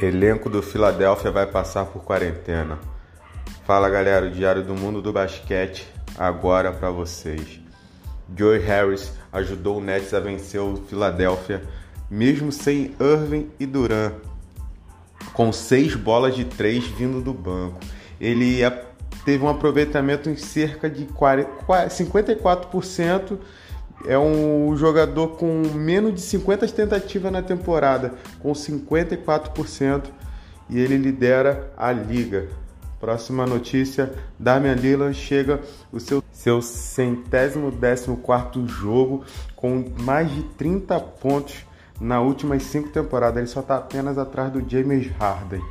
[0.00, 2.78] Elenco do Philadelphia vai passar por quarentena.
[3.64, 7.60] Fala galera, o Diário do Mundo do Basquete agora para vocês.
[8.36, 11.62] Joey Harris ajudou o Nets a vencer o Philadelphia
[12.08, 14.12] mesmo sem Irving e Duran,
[15.32, 17.80] com seis bolas de três vindo do banco.
[18.20, 18.60] Ele
[19.24, 23.36] teve um aproveitamento em cerca de 54%
[24.06, 30.04] é um jogador com menos de 50 tentativas na temporada, com 54%,
[30.70, 32.48] e ele lidera a liga.
[33.00, 35.60] Próxima notícia: Damian Lillard chega
[35.92, 41.64] o seu, seu centésimo décimo quarto jogo com mais de 30 pontos
[42.00, 43.38] nas últimas cinco temporadas.
[43.38, 45.62] Ele só está apenas atrás do James Harden.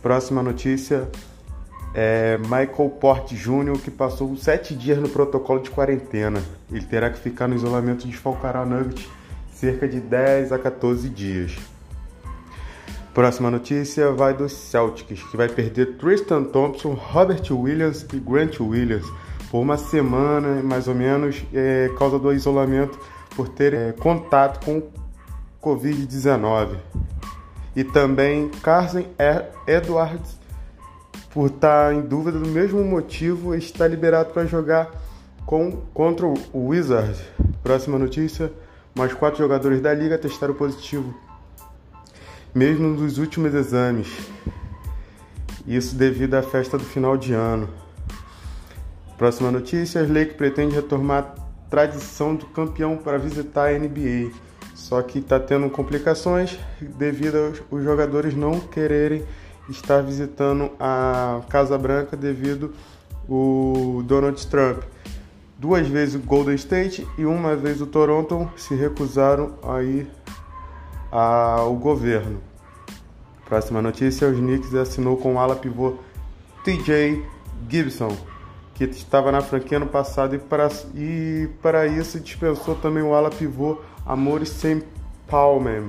[0.00, 1.08] Próxima notícia:
[1.94, 6.42] é Michael Porte Jr., que passou sete dias no protocolo de quarentena.
[6.70, 9.08] Ele terá que ficar no isolamento e desfalcará o Nuggets
[9.52, 11.56] cerca de 10 a 14 dias.
[13.12, 19.06] Próxima notícia vai dos Celtics, que vai perder Tristan Thompson, Robert Williams e Grant Williams
[19.50, 22.98] por uma semana, mais ou menos, é, causa do isolamento
[23.34, 24.82] por ter é, contato com
[25.60, 26.76] Covid-19.
[27.74, 29.04] E também Carson
[29.66, 30.39] Edwards
[31.30, 34.90] por estar em dúvida do mesmo motivo, está liberado para jogar
[35.46, 37.18] com, contra o Wizard.
[37.62, 38.52] Próxima notícia:
[38.94, 41.14] mais quatro jogadores da liga testaram positivo,
[42.54, 44.08] mesmo nos últimos exames.
[45.66, 47.68] Isso devido à festa do final de ano.
[49.16, 54.30] Próxima notícia: Lake pretende retomar a tradição do campeão para visitar a NBA.
[54.74, 57.36] Só que está tendo complicações devido
[57.70, 59.22] aos jogadores não quererem
[59.70, 62.72] está visitando a Casa Branca devido
[63.28, 64.82] o Donald Trump.
[65.58, 70.08] Duas vezes o Golden State e uma vez o Toronto se recusaram a ir
[71.10, 72.40] ao governo.
[73.44, 75.94] Próxima notícia: os Knicks assinou com o ala pivô
[76.64, 77.24] TJ
[77.68, 78.16] Gibson,
[78.74, 83.78] que estava na franquia no passado e para, e isso dispensou também o ala pivô
[84.06, 84.82] Amores Sem
[85.26, 85.84] Palmer.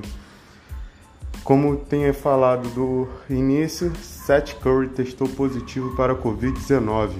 [1.43, 7.13] Como tenha falado do início, Seth Curry testou positivo para a Covid-19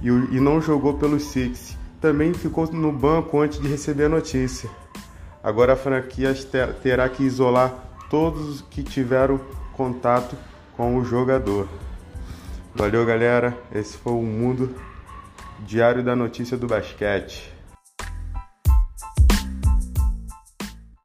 [0.00, 1.76] e, e não jogou pelo Six.
[2.00, 4.70] Também ficou no banco antes de receber a notícia.
[5.42, 6.34] Agora a franquia
[6.82, 7.72] terá que isolar
[8.08, 9.38] todos que tiveram
[9.74, 10.36] contato
[10.76, 11.68] com o jogador.
[12.74, 13.56] Valeu, galera.
[13.74, 14.74] Esse foi o Mundo
[15.60, 17.57] Diário da Notícia do Basquete.